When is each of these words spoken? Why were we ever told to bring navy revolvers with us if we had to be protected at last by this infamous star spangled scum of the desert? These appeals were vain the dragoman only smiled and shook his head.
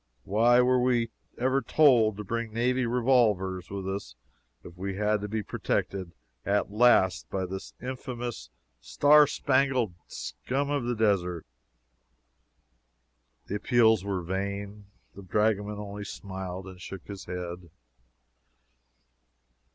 Why 0.23 0.61
were 0.61 0.81
we 0.81 1.11
ever 1.37 1.61
told 1.61 2.17
to 2.17 2.23
bring 2.23 2.51
navy 2.51 2.87
revolvers 2.87 3.69
with 3.69 3.87
us 3.87 4.15
if 4.63 4.75
we 4.75 4.95
had 4.95 5.21
to 5.21 5.27
be 5.27 5.43
protected 5.43 6.11
at 6.43 6.71
last 6.71 7.29
by 7.29 7.45
this 7.45 7.75
infamous 7.79 8.49
star 8.79 9.27
spangled 9.27 9.93
scum 10.07 10.71
of 10.71 10.85
the 10.85 10.95
desert? 10.95 11.45
These 13.45 13.57
appeals 13.57 14.03
were 14.03 14.23
vain 14.23 14.87
the 15.13 15.21
dragoman 15.21 15.77
only 15.77 16.05
smiled 16.05 16.65
and 16.65 16.81
shook 16.81 17.05
his 17.05 17.25
head. 17.25 17.69